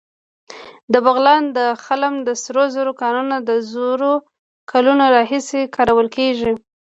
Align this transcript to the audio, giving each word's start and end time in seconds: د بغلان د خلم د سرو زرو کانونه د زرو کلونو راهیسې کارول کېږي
د 0.93 0.95
بغلان 1.05 1.43
د 1.57 1.59
خلم 1.85 2.13
د 2.27 2.29
سرو 2.43 2.63
زرو 2.75 2.91
کانونه 3.01 3.37
د 3.49 3.51
زرو 3.71 4.13
کلونو 4.71 5.03
راهیسې 5.15 5.61
کارول 5.75 6.07
کېږي 6.17 6.51